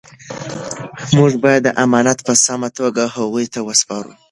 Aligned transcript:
موږ 1.17 1.31
باید 1.43 1.61
دا 1.65 1.71
امانت 1.83 2.19
په 2.27 2.33
سمه 2.45 2.69
توګه 2.79 3.03
هغوی 3.15 3.45
ته 3.53 3.59
وسپارو. 3.67 4.13